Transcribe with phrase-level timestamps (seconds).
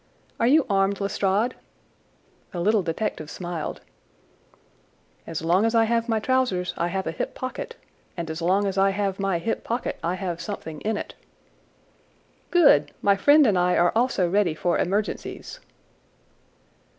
[0.39, 1.53] "Are you armed, Lestrade?"
[2.51, 3.81] The little detective smiled.
[5.27, 7.75] "As long as I have my trousers I have a hip pocket,
[8.17, 11.13] and as long as I have my hip pocket I have something in it."
[12.49, 12.91] "Good!
[13.03, 15.59] My friend and I are also ready for emergencies."